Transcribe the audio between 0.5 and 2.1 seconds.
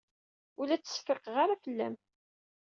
Ur la ttseffiqeɣ ara fell-am.